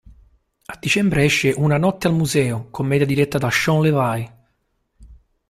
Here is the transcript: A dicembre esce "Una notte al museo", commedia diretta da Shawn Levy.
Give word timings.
A 0.65 0.77
dicembre 0.79 1.25
esce 1.25 1.51
"Una 1.55 1.77
notte 1.77 2.07
al 2.07 2.15
museo", 2.15 2.69
commedia 2.71 3.05
diretta 3.05 3.37
da 3.37 3.51
Shawn 3.51 3.83
Levy. 3.83 4.31